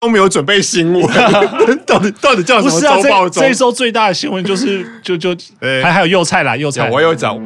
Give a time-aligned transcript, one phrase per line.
[0.00, 1.06] 都没有准备新闻，
[1.86, 3.42] 到底到底叫什么周报中？
[3.42, 5.36] 这一周最大的新闻就是 就就
[5.82, 7.38] 还还有幼菜啦，幼菜我有找。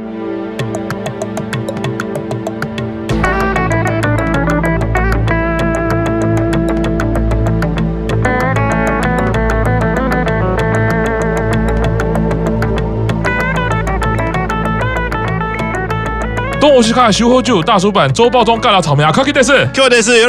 [16.76, 19.12] 我是看修后就大叔版周报中干了草莓啊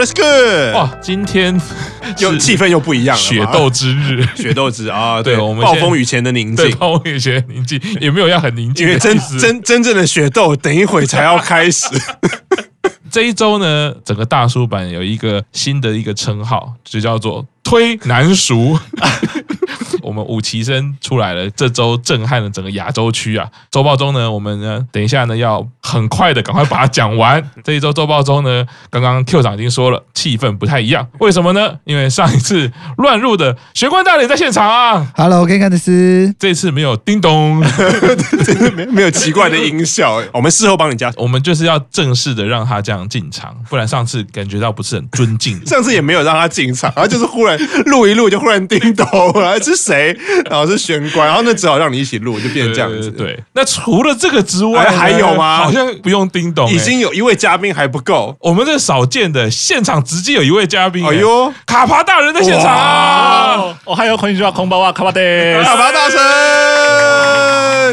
[0.05, 0.75] 是 good。
[0.75, 1.59] 哇，今天
[2.19, 11.87] 又气氛又不一样了，雪斗之日， 雪斗之啊，对，我们暴风雨前的宁静，暴风雨前的宁静，也没有要很宁静，因为真真真正的雪斗，等一会才要开始。
[13.11, 18.77] 这一周呢，整个大叔版有一个新的一个称号，就叫做推难熟。
[20.15, 23.45] 我们五期生出来了，这周震撼了整个亚洲区啊！
[23.69, 27.43] 周报中呢，我们呢，等一下呢，要很快的赶快把它讲完。
[27.65, 31.77] 这一周周报中呢，刚刚 Q 长已经说了，气氛不太一样，为什么呢？
[31.83, 37.57] 因为上一次乱入的玄关大人在现场啊！Hello，我可以看的是，这次没有叮咚，
[38.73, 41.11] 没没有奇怪的音效，我们事后帮你加。
[41.17, 45.61] 我们就是要正式的让他这样进场，不然上次感觉到不是很尊敬。
[45.65, 49.05] 上次也没有让他进场，然后就是忽然录一录就忽然叮咚，
[49.65, 50.04] 是谁？
[50.49, 53.09] 然后是玄关，然后那只好让你一起录，就变成这样子。
[53.11, 55.57] 对，对，那除了这个之外，还有吗？
[55.57, 58.35] 好像不用叮咚，已经有一位嘉宾还不够。
[58.39, 63.77] 我们这少见的现场直接有一位嘉宾，哎呦，卡帕大人在现场啊！
[63.85, 66.19] 我还有欢迎就要空包啊，卡帕的卡帕大神，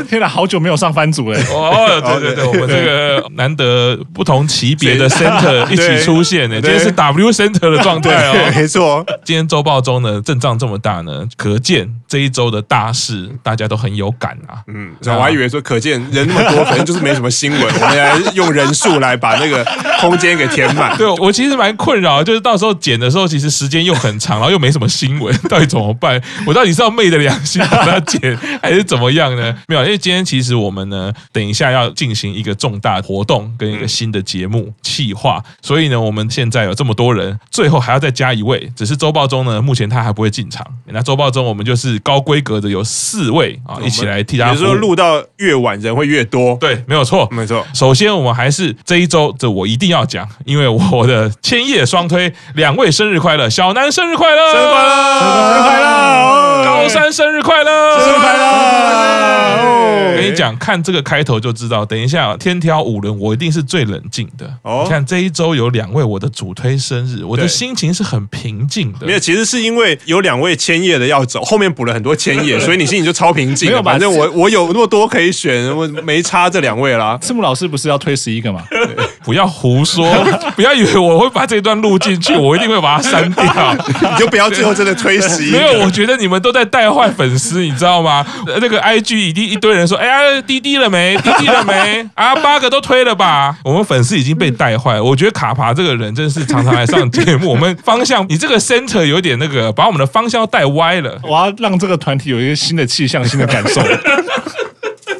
[0.05, 1.39] 天哪，好久没有上番组了。
[1.53, 9.05] 哦，对对对， 我们这个难得不同级别的 center 一起出现呢，今天是 W center 的状态哦，没错。
[9.25, 11.89] 今天周报中呢阵仗这么大呢，可见。
[12.09, 14.61] 这一周的大事，大家都很有感啊。
[14.67, 17.62] 嗯，我还以为说，可见人那么多，可能就是没什么新闻。
[17.62, 19.64] 我们来用人数来把那个
[19.98, 20.94] 空间给填满。
[20.98, 26.20] 对，我其实蛮困扰，就是到时候剪的时候，其实时间又很长，然后又没什么新闻，到底怎么办？
[26.47, 29.55] 我到底是要昧着良心把它剪，还是怎么样呢？
[29.66, 40.66] 没有，因为今天其实我们呢，等一下要进行一个重大活动跟一个新的节目企划，所以呢，我们现在有这么多人，最后还要再加一位，只是周报中呢，目前他还不会进场。
[40.86, 41.92] 那周报中我们就是。
[42.02, 44.48] 高规格的有四位啊，一起来替他。
[44.48, 46.56] 也就是说，录到越晚人会越多。
[46.56, 47.64] 对，没有错，没错。
[47.72, 59.81] 首先，我们还是这一周，这我一定要讲，因为我的千叶双推两位生日快乐，小南生日快乐，生日快乐，生日快乐，高山生日快乐，生日快乐。
[59.82, 64.53] 我跟你讲，看这个开头就知道，等一下天挑五轮，我一定是最冷静的。
[64.62, 69.06] 哦，你看这一周有两位我的主推生日，我的心情是很平静的。
[69.06, 71.93] 没有，其实是因为有两位千叶的要走，后面补了。
[71.93, 73.69] 很多千叶，所以你心里就超平静。
[73.70, 77.19] 没有，反正我我有那么多可以选，我没差这两位啦。
[77.20, 78.62] 赤木老师不是要推十一个吗？
[79.22, 80.10] 不要胡说，
[80.56, 83.76] 不要以为我会把这段录进去，我一定会把它删掉。
[84.00, 85.59] 你就不要最后真的推十一个。
[85.59, 88.26] 没有，我觉得你们都在带坏粉丝，你知道吗？
[88.47, 91.16] 那个 IG 已经一堆人说，哎呀，滴滴了没？
[91.22, 92.09] 滴滴了没？
[92.15, 93.59] 啊，八个都推了吧？
[93.65, 95.05] 我们粉丝已经被带坏了。
[95.05, 101.21] 我觉得卡爬这个人真是常常来上节目， 我们方向，你这个 center 有点那个，把我们的方向带歪了。
[101.25, 101.72] 我要让。
[101.82, 103.81] 这个团体有一个新的气象、新的感受，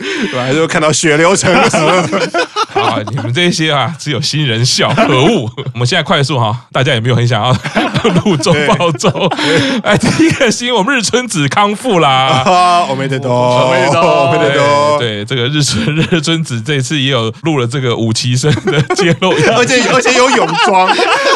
[0.03, 0.53] 对吧？
[0.53, 2.05] 就看到血流成河。
[2.73, 5.51] 好，你们这些啊，只有新人笑，可恶！
[5.75, 7.53] 我们现在快速哈，大家也没有很想要
[8.25, 9.09] 录周报周。
[9.85, 12.87] 哎，第一个新闻，我们日春子康复啦！
[12.89, 14.99] 我没得多，我没得多，我没得多。
[14.99, 20.89] 对，这个日春日村子这次也有录了这个五期生的揭露，而且而且有泳装，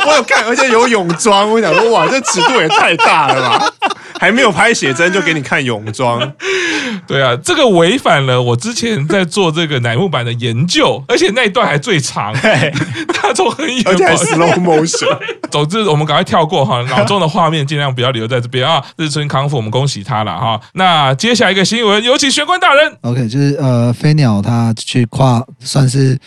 [0.07, 1.49] 我有看，而且有泳装。
[1.51, 3.71] 我想说，哇，这尺度也太大了吧！
[4.19, 6.33] 还没有拍写真就给你看泳装，
[7.07, 12.35] 对啊，这个违反了我之前在做这个乃木坂的研究，而且那一段还最长，
[13.15, 15.07] 他从很远，而且还 slow motion。
[15.51, 18.85] 总之，我们赶快跳过哈，脑中的画面尽量不要留在这边啊。
[18.97, 20.61] 日村康复，我们恭喜他了哈。
[20.75, 22.97] 那接下来一个新闻，有请玄关大人。
[23.03, 26.19] OK，就是呃，飞鸟他去跨，算是。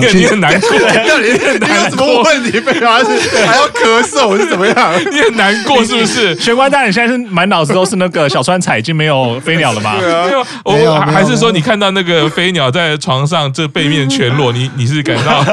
[0.00, 0.70] 你很 难过，
[1.20, 2.60] 你很难过，什么问题？
[2.60, 4.94] 被还是还要咳嗽是怎么样？
[5.10, 6.34] 你很难过是不是？
[6.38, 9.96] 玄关大人现在是满脑子都是那个小川彩已经没有飞鸟了吗？
[10.00, 15.44] 对啊，没有，还是说你看到那个飞鸟在床上这背面全裸，你你是感到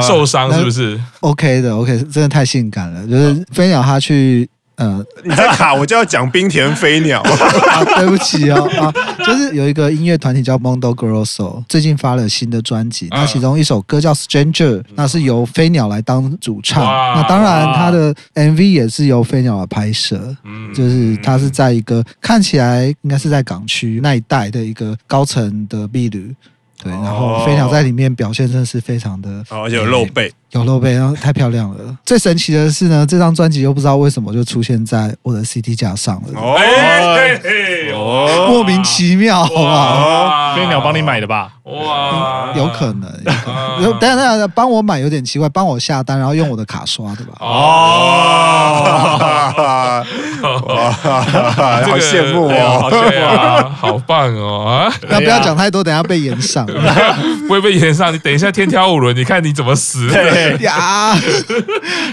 [0.00, 4.48] 受伤是不是？OK 的，OK，真的太性感了，就是飞鸟他去。
[4.80, 7.20] 嗯，你在卡，我就要讲冰田飞鸟。
[7.22, 8.90] 啊，对不起哦，啊，
[9.24, 16.82] 就是有一个音乐团体叫 Mondo Grosso，最近发了新的专辑，那其中一首歌叫 Stranger，那是由飞鸟来当主唱。
[16.82, 20.34] 那当然，他的 MV 也是由飞鸟来拍摄。
[20.44, 26.34] 嗯，就是他是在一个看起来应该是在港区那一带的一个高层的 Bill。
[26.82, 31.76] 对，然后飞鸟在里面表现真的是非常的，而且有露背，有露背，然后太漂亮了。
[32.06, 36.40] 最神奇的是呢，这张专辑又不知道为什么就出现在我的 CD 架上了，
[37.94, 40.54] 哦，莫名其妙，好不好？
[40.56, 41.52] 飞鸟帮你买的吧？
[41.64, 43.12] 哇，有可能，
[43.82, 47.34] 有等下等下，帮我买有点奇怪，帮我下单然后用我的卡刷的吧？
[47.40, 48.74] 哦，
[51.04, 51.22] 哇，
[51.82, 54.92] 好羡慕哦，对啊，好 棒哦啊！
[55.08, 56.66] 那不要讲太多，等下被延上，
[57.46, 58.12] 不会被延上。
[58.12, 60.08] 你等一下天挑五轮，你看你怎么死？
[60.08, 61.14] 对呀，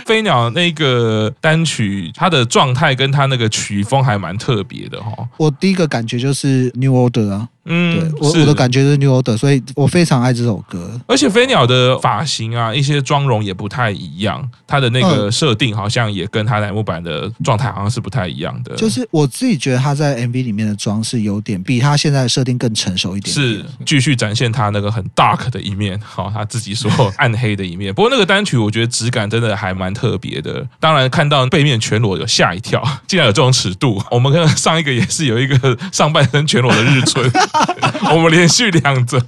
[0.06, 5.12] 飞鸟那个单曲，它的状态跟它那个曲风还蛮特别的哈。
[5.38, 7.48] 我第一个感觉就是 New Order 啊。
[7.70, 10.90] 嗯，对我我的感觉是 New Order，所以我非常爱这首歌。
[11.06, 18.67] 而且飞鸟的发型啊，一些妆容也不太一样，它的那个设定好像也跟它乃木坂的状态好像是不太一样的。
[18.76, 27.94] 就是我自己觉得他在 MV 里面的装饰有点比他现在的设定更成熟一点，点，是继续展现他那个很 dark 的一面， 好，他自己说暗黑的一面。
[27.94, 30.66] 不过那个单曲我觉得质感真的还蛮特别的。
[30.80, 34.02] 当然看到背面全裸有吓一跳， 竟然有这种尺度。
[34.12, 37.32] 我们看上一个也是有一个上半身全裸的日春。
[38.12, 39.20] 我们连续两则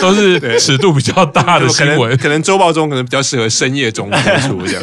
[0.00, 4.82] 都是尺度比较大的新闻，可能周报中可能比较适合深夜中播出这样。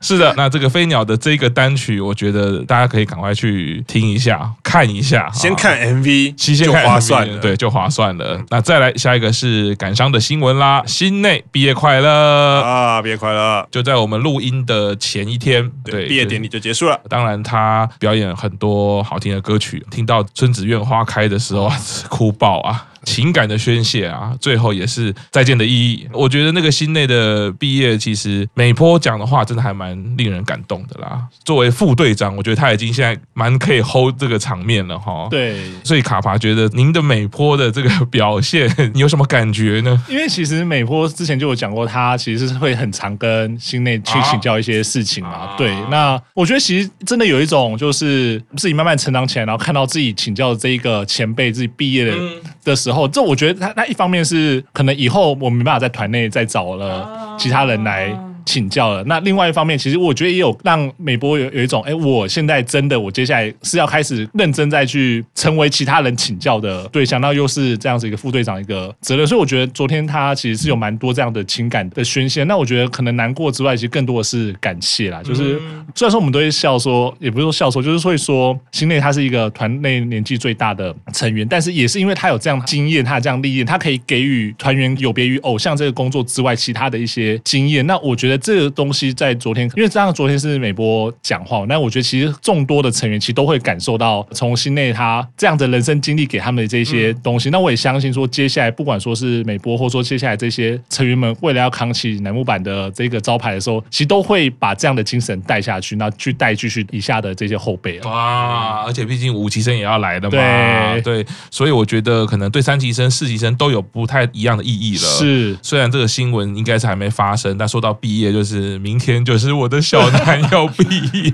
[0.00, 5.30] 是的，那这个飞鸟的这个单曲，我觉得大家可以赶快去听一下、看一下。
[5.32, 8.42] 先看 MV，其实先看 MV，就划算了，对，就划算了。
[8.48, 13.68] 那再来下一个是感伤的新闻啦，心内毕业快乐啊，毕业快乐！
[13.70, 16.98] 就在我们录音的前一天，对，毕业典礼就结束了。
[17.08, 21.70] 当然，他表演很多好听的歌曲，听到春子苑花开的时候，
[22.08, 22.86] 哭爆啊！
[23.04, 26.06] 情感的宣泄啊，最后也是再见的意义。
[26.12, 31.26] 我觉得那个心内的毕业，其实美波讲的话真的还蛮令人感动的啦。
[31.44, 35.26] 作为副队长，我觉得他已经现在蛮 可以 hold 这个场面了哈。
[35.30, 40.04] 对，所以卡帕觉得您的美波的这个表现，你有什么感觉呢？
[40.08, 45.30] 因为其实美波之前就有讲过，他其实是会很常跟心内去请教一些事情嘛。
[45.30, 52.89] 啊、对，那我觉得其实真的有一种就是自己慢慢成长起来，然后看到自己请教的这一个前辈自己毕业的、嗯、的时候。
[53.08, 58.14] 这我觉得他他一方面是可能以后我没办法在团内再找了其他人来。
[58.44, 59.02] 请教了。
[59.04, 69.26] 那另外一方面，其实我觉得也有让美波有有一种，哎，我现在真的，我接下来是要开始认真再去成为其他人请教的对象，那又是这样子一个副队长一个责任。
[69.26, 72.42] 所以我觉得昨天他其实是有蛮多这样的情感的宣泄。
[72.44, 75.22] 那我觉得可能难过之外，其实更多的是感谢啦。
[75.22, 75.60] 就是
[75.94, 87.86] 虽然说我们都会笑说，也不是说笑说，就是会说心内他是一个团内年纪最大的成员，但是也是因为他有这样经验，他有这样历练，他可以给予团员有别于偶像这个工作之外其他的一些经验。
[87.86, 88.39] 那我觉得。
[88.40, 97.50] 这个东西在昨天，因为这样昨天是美波讲话，那我觉得其实众多的成员其实都会感受到从心内他这样的人生经历给他们的这些东西。
[97.50, 107.98] 那我也相信说，接下来不管说是美波，或者说接下来这些成员们，为了要扛起楠木坂的这个招牌的时候，其实都会把这样的精神带下去，那去带继续以下的这些后辈。
[108.00, 108.84] 哇！
[108.86, 115.08] 而且毕竟五级生也要来的嘛，对对，所以我觉得可能对三级生、四级生都有不太一样的意义了。
[115.08, 118.19] 是，虽然这个新闻应该是还没发生，但说到毕业。
[118.32, 120.84] 就是明天就是我的小南要毕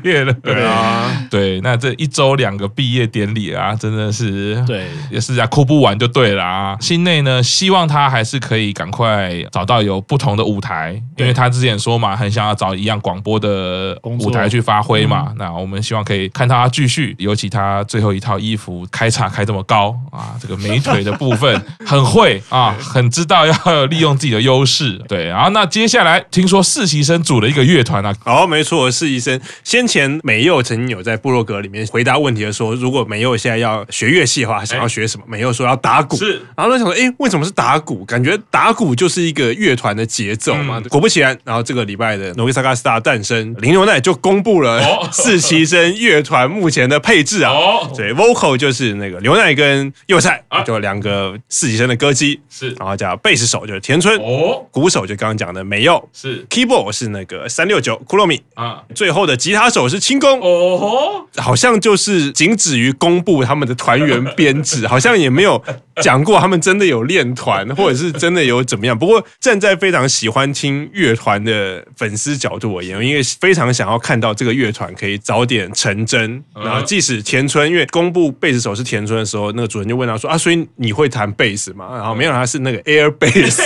[0.04, 6.76] 业了， 对啊，对，那这一周两个毕业典礼啊，真的是对，也是啊，哭不完就对了啊。
[6.80, 15.32] 心内呢，希望他还是可以赶快找到有不同的舞台，因为他之前说嘛，很想要找一样广播的舞台去发挥嘛。
[15.36, 25.00] 那我们希望可以看他继续，尤其他最后一套衣服开叉开这么高啊，这个美腿的部分 很会啊，很知道要利用自己的优势。
[25.08, 26.75] 对，然后那接下来听说四。
[26.76, 28.14] 实习生组了一个乐团啊！
[28.24, 35.24] 哦，没错，实习生先前美佑曾经有在部落格里面回答问题的时候，如果美佑现在要学乐器的话，想要学什么？
[35.26, 36.18] 美佑说要打鼓。
[36.18, 38.04] 是，然后他想说，哎，为什么是打鼓？
[38.04, 40.78] 感觉打鼓就是一个乐团的节奏嘛。
[40.90, 47.52] 果不其然，然后这个礼拜的 Nogizaka Star 诞生，林牛奈就公布了实习生乐团目前的配置啊。
[47.52, 56.44] 哦，对，Vocal 就是那个牛奈跟右菜，就两个实习生的歌姬是，然后叫贝斯手就是田村，哦，鼓手就刚刚讲的美佑是
[56.92, 65.62] 是那个三六九库洛米啊，最后的吉他手是清宫哦，好像就是仅止于公布他们的团员编制， 好像也没有
[66.02, 68.98] 讲过他们真的有练团，或者是真的有怎么样。
[68.98, 76.42] 不过站在非常喜欢听乐团的粉丝角度而言，因为非常想要看到这个乐团可以早点成真。
[76.54, 81.88] 然后即使田村，因为公布贝斯手是田村的时候，那个主人就问他说啊，所以你会弹贝斯吗？
[81.94, 83.60] 然后没有，他是那个 air bass，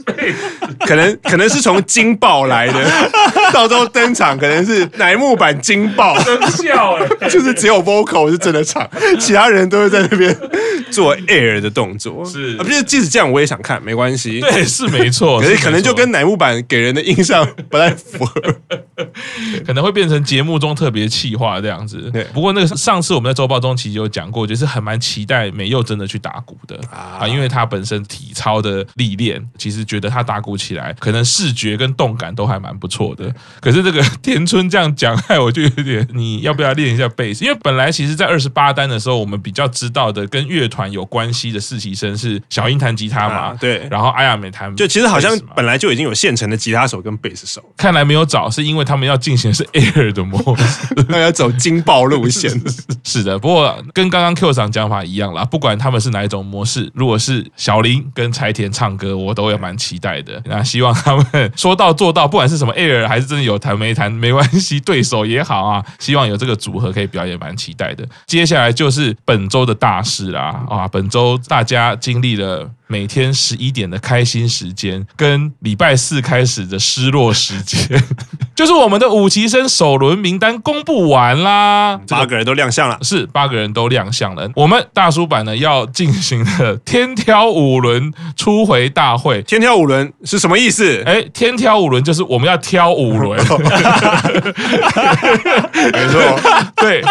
[0.86, 2.46] 可能可能是从惊爆。
[2.46, 3.10] 来的，
[3.52, 10.36] 到时候登场可能是乃木坂惊爆，真笑哎，就是只有 vocal 是真的唱， 其他人都会在那边
[10.90, 18.40] 做 air 的动作，是，啊，不是，即使这样我也想看，没关系，对，是没错， 可是可能就跟乃木坂给人的印象不太符合，
[19.66, 22.10] 可能会变成节目中特别气话这样子。
[22.12, 26.78] 对，不过那个上次我们在周报中其实有讲过，就是很蛮期待美佑真的去打鼓的。
[26.90, 33.32] 啊，因为他本身体操的历练，其实觉得他打鼓起来可能视觉跟动感都还蛮不错的。
[33.60, 37.44] 可是这个田村这样讲，害我就有点， 你要不要练一下贝斯？
[37.44, 52.50] 因为本来其实，在二十八单的时候，我们比较知道的跟乐团有关系的实习生是小英弹吉他嘛，啊、对，然后阿亚美弹，就其实好像本来就已经有现成的吉他手跟贝斯手，看来没有找，是因为他们要进行的是 Air 的模式，那 要走惊爆路线。
[53.04, 60.42] 是的，不过跟刚刚 Q 上讲法一样啦，不管他们是哪一种模式，如果是小林跟柴田唱歌，我都也蛮期待的。
[60.46, 68.06] 那希望他们说到做做到，不管是什么 Air 还是真的有谈没谈 没关系，对手也好啊，希望有这个组合可以表演，蛮期待的。
[68.26, 70.86] 接下来就是本周的大事啦啊！
[70.86, 78.02] 本周大家经历了每天十一点的开心时间，跟礼拜四开始的失落时间，
[78.54, 84.48] 就是我们的五期生首轮名单公布完啦，八个人都亮相了，是八个人都亮相了。
[84.54, 91.02] 我们大叔版呢要进行的天挑五轮初回大会，天挑五轮是什么意思？
[91.04, 93.36] 哎，天挑五轮就是我们要挑五轮，
[95.92, 96.40] 没错，
[96.76, 97.02] 对。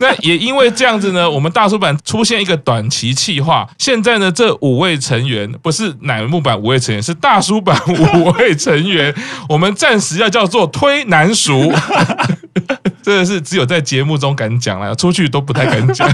[0.00, 3.68] 那也因为这样子呢，我们大叔版出现一个短期企划。
[3.78, 9.14] 现在呢，这五位成成员不是乃木坂五位成员，是大叔版五位成员。
[9.48, 11.70] 我们暂时要叫做推男熟，
[13.02, 16.08] 真的是只有在节目中敢讲了，出去都不太敢讲，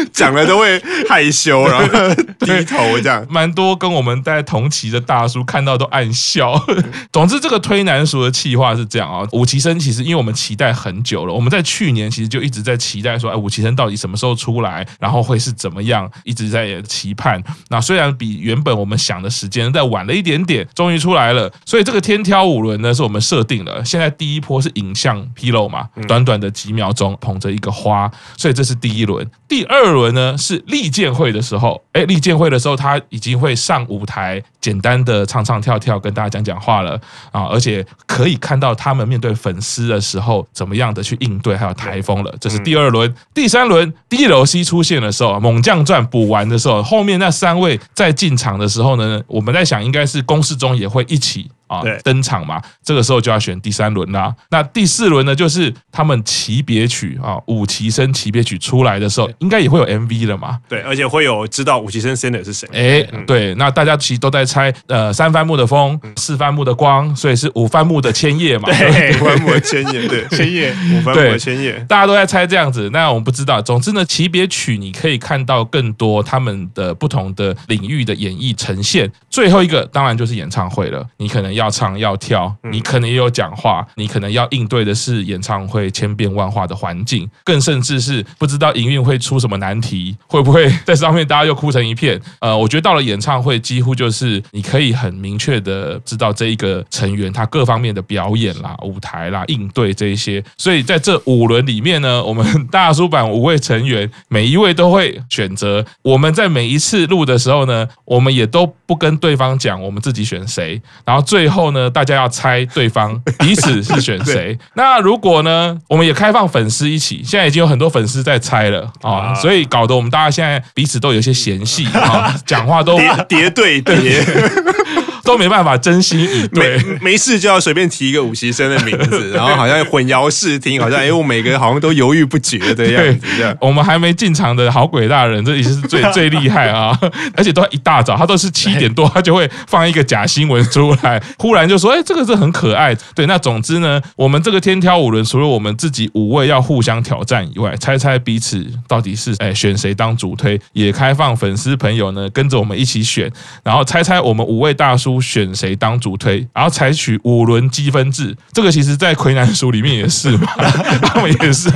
[0.12, 3.26] 讲了都会害羞，然后低头这样。
[3.28, 6.54] 蛮多跟我们在同期的大叔看到都暗笑。
[7.12, 9.26] 总之，这个推男塾的气话是这样啊。
[9.32, 12.74] 五期生其实因为我们期待很久了，我们在去年其实就一直在。
[12.84, 14.86] 期待说，哎，五期生到底什么时候出来？
[15.00, 16.10] 然后会是怎么样？
[16.22, 17.42] 一直在期盼。
[17.70, 21.50] 那虽然比原本我们想的时间再晚了一点点，终于出来了。
[21.64, 23.82] 所以这个天挑五轮呢，是我们设定了。
[23.84, 29.26] 现在第一波是影像披露嘛，短短的几秒钟，捧着一个花，所以这是第一轮。
[29.48, 37.00] 第二轮呢是立剑会的时候，哎，立剑会的时候他已经会上舞台，简单的唱唱跳跳，跟大家讲讲话了
[37.32, 42.34] 啊，而且可以看到他们面对粉丝的时候怎么样的去应对，还有台风了。
[42.38, 42.74] 这是第。
[42.74, 51.48] 第二轮、第三轮 D 楼 C 出现的时候，猛将传补完的时候，后面那三位在进场的时候呢，我们在想，应该是公式中也会一起。
[51.66, 54.34] 啊，登场嘛，这个时候就要选第三轮啦。
[54.50, 60.58] 那第四轮呢，就是他们期别曲啊，五旗生期别曲出来的时候，应该也会有 MV 了嘛？
[60.68, 62.68] 对，而且会有知道五旗生 sender 是谁。
[62.72, 68.68] 哎，对，那大家其实都在猜，呃，三番木的风，四番木的光，所以是五番木的千叶嘛？
[68.68, 72.90] 对， 五番木的千叶，对，千叶，五番木的千叶，大家都在猜这样子。
[72.92, 79.10] 那我们不知道，总之呢，期别曲你可以看到更多他们的不同的领域的演绎呈现。
[79.34, 82.54] 最后一个当然就是演唱会了，你可能要唱要跳。
[82.70, 92.20] 你可能也有讲话，你可能要应对的是演唱会千变万化的环境，更甚至是不知道营运会出什么难题，会不会在上面大家又哭成一片？
[92.38, 100.40] 呃，我觉得到了演唱会，几乎就是你可以很明确的知道这一个成员他各方面的表演啦、舞台啦、应对这一些。
[100.56, 105.84] 所以在这五轮里面呢，我们大叔版五位成员每一位都会选择。
[106.02, 112.28] 我们在每一次录的时候呢，我们也都不跟对方讲我们自己选谁，然后最后呢，大家要。
[112.34, 114.58] 猜对方 彼此是选谁？
[114.74, 115.78] 那如果呢？
[115.88, 124.24] 我们也开放粉丝一起，现在已经有很多粉丝在猜了啊，所以搞得我们大家现在彼此都有些嫌隙啊， 讲话都叠叠对叠。
[125.24, 133.26] 都没办法真心以对，没没事就要随便提一个五期生的名字， 然后好像混淆视听，好像哎，我每个人好像都犹豫不决的样子。
[133.38, 136.98] 这样，我们还没进场的好鬼大人，这也是最最厉害啊！
[137.34, 153.30] 而且都一大早，他都是七点多，他就会放一个假新闻出来，忽然就说：“哎，这个是很可爱。”对，那总之呢，我们这个天挑五轮，除了我们自己五位要互相挑战以外，猜猜彼此到底是哎选谁当主推，也开放粉丝朋友呢跟着我们一起选，
[153.62, 155.13] 然后猜猜我们五位大叔。
[155.20, 160.48] 选谁当主推，然后采取五轮积分制，这个其实在魁南书里面也是嘛，
[161.02, 161.70] 他们也是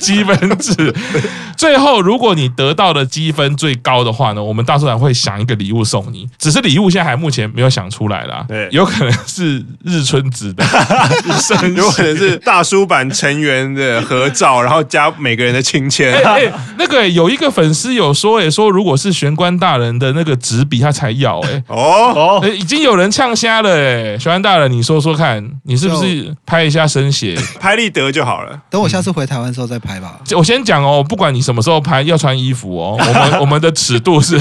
[0.00, 0.94] 积分制。
[1.56, 8.44] 最后，如果你得到的积分最高的话呢，我们大叔版会想一个礼物送你，只是礼物现在还目前没有想出来啦。
[8.48, 10.64] 对，有可能是日春子的，
[11.76, 16.14] 有可能是大叔版成员的合照，然后加每个人的亲签。
[16.24, 22.77] 哎，那个有一个粉丝有说，哎，说如果是玄关大人的那个纸笔，他才要，哎，哦哦，已经。
[22.78, 28.58] 经有人呛瞎了哎，小安大人，你说说看，你是不是拍一下生写， 拍立得就好了？
[28.70, 30.18] 等我下次回台湾的时候再拍吧。
[30.36, 32.96] 我先讲哦，不管你什么时候拍，要穿衣服哦。
[33.00, 34.40] 我们我们的尺度是，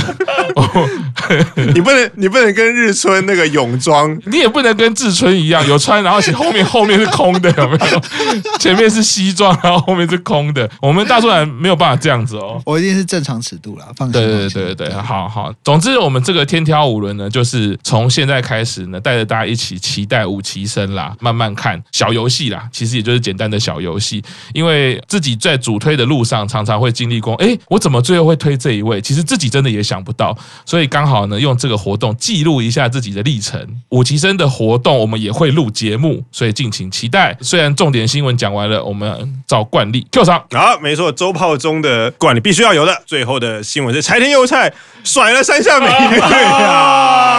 [1.73, 8.01] 你不能你不能跟日村那个泳装，你也不能跟志春一样有穿，然后且后面后面是空的，有没有？
[8.59, 10.69] 前面是西装，然后后面是空的。
[10.81, 14.13] 我们大叔兰没有办法这样子哦，我一定是正常尺度啦，放心。
[14.13, 15.51] 对对对对对，好好。
[15.63, 24.23] 总之，我们这个天挑五轮呢，就是从现在开始呢，带着大家一起期待五期生啦，慢慢看小游戏啦，其实也就是简单的小游戏。
[24.53, 28.99] 因为自己在主推的路上，常常会经历过，哎，我怎么最后会推这一位？
[29.01, 33.65] 其实自己真的也想不到，所以刚好呢，用这个活动记录一下自己的历程。
[33.89, 37.37] 五期生的活动，我们也会录节目，所以敬请期待。
[37.41, 40.43] 虽然重点新闻讲完了，我们照惯例 Q 场。
[40.51, 43.01] 啊，没错，周炮中的惯例必须要有的。
[43.05, 47.35] 最后的新闻是柴田祐菜甩了山下美月啊！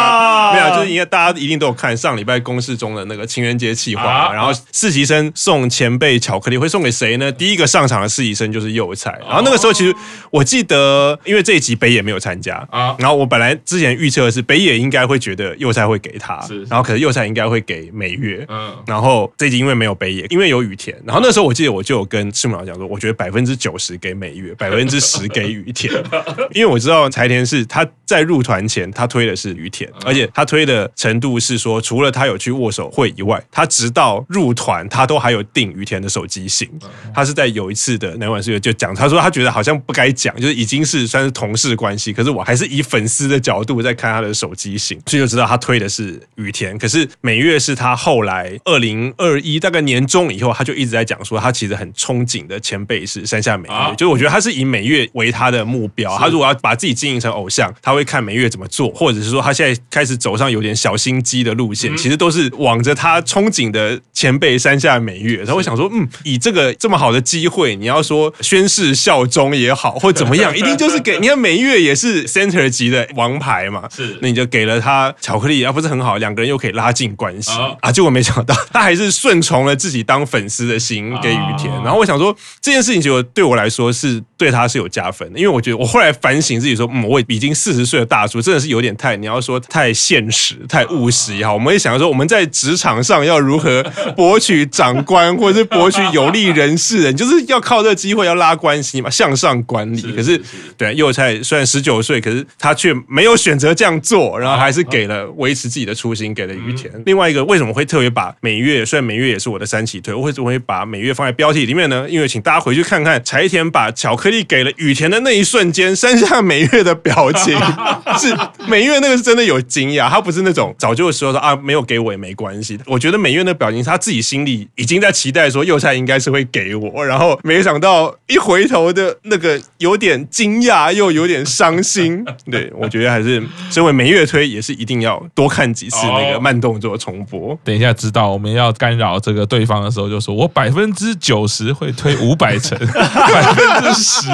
[0.53, 7.31] 没有，就是因为大家一定都有看上礼拜公视中的那个情人节企划，啊、然后实习生送前辈巧克力会送给谁呢？
[7.33, 9.19] 第一个上场的实习生就是祐菜。
[9.27, 9.95] 然后那个时候其实
[10.31, 25.93] 我记得，因为这一集北野没有参加啊，然后我本来之前预测的是北野应该会觉得祐菜会给他，是，然后可是祐菜应该会给美月，嗯，然后这一集因为没有北野，因为有雨田，然后那时候我记得我就有跟赤木老讲说，我觉得百分之九十给美月，百分之十给雨田，
[26.53, 36.71] 因为我知道柴田是他在入团前他推的是雨田，而且他推的程度是说，除了他有去握手会以外，他直到入团他都还有订于田的手机信，
[37.13, 65.45] 他是在有一次的南晚是就讲，他说他觉得好像不该讲，就是已经是算是同事关系，可是我还是以粉丝的角度在看他的手机信，所以就知道他推的是羽田，可是美月是他后来二零二一大概年中以后，他就一直在讲说他其实很憧憬的前辈是山下美月，就是我觉得他是以美月为他的目标，他如果要把自己经营成偶像，他会看美月怎么做，或者是说他现在开始走上有点小心机的路线，其实都是往着他憧憬的前辈山下美月。
[65.45, 77.51] 他会想说，嗯，以这个这么好的机会，你要说宣誓效忠也好，或怎么样， 一定就是给你看美月也是 center 级的王牌嘛，是，那你就给了他巧克力，啊不是很好，两个人又可以拉近关系。
[77.81, 77.93] 啊。
[77.93, 81.69] 结果没想到他还是顺从了自己当粉丝的心给雨田。
[81.83, 93.83] 然后我想说这件事情，就对我来说是对他是有加分的，因为我觉得我后来反省自己说，嗯，我已经四十岁的大叔，真的是有点太，你要说太现实、太务实也好，我们也想要说我们在职场上要如何
[94.17, 100.01] 博取长官 或者是博取有利人士的，你就是要靠这个机会要拉关系嘛，向上管理。
[100.17, 100.41] 可是
[100.77, 106.91] 对祐菜虽然十九岁，可是他却没有选择这样做，然后还是给了维持自己的初心，给了于田。
[107.05, 112.07] 另外一个为什么会特别把美月，虽然美月也是我的三期推，我会怎么会把美月放在标题里面呢？
[112.09, 117.59] 因为请大家回去看看柴田把巧克力给了雨田的那一瞬间，山下美月的表情
[118.19, 122.79] 是美月那个是真的有惊讶，他不是那种早就说说啊没有给我也没关系。
[122.87, 132.25] 我觉得美月那表情，他自己心里已经在期待说右菜应该是会给我，然后没想到一回头的那个有点惊讶又有点伤心。
[132.51, 137.59] 对，我觉得还是身为美月推也是一定要多看几次那个慢动作重播。
[137.65, 144.31] 等一下知道我们要干扰这个对方的时候，就说我百分之九十会推 五百层，百分之十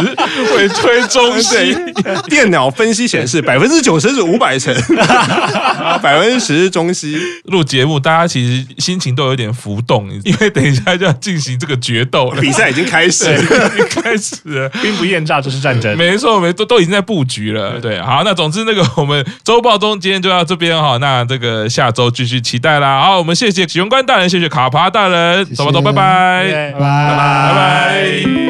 [0.53, 1.75] 会推中西。
[2.29, 4.75] 电脑分析显示百分之九十是五百层，
[6.03, 7.19] 百分之十是中西。
[7.45, 15.97] 录节目，大家其实心情都有点浮动， 因为等一下就要进行这个决斗了，比赛已经开始 了，已经开始了，兵不厌诈就是战争。
[15.97, 17.79] 没错，没错，都已经在布局了。
[17.81, 23.03] 对，好，那总之那个我们周报中今天就到这边哈，那这个下周继续期待啦。
[23.03, 28.44] 好，我们谢谢喜欢官大人，谢谢卡帕大人，走吧走，拜拜，拜拜，拜拜。